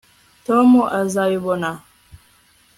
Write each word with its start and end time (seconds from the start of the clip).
tom 0.45 0.69
azabibona 1.01 1.69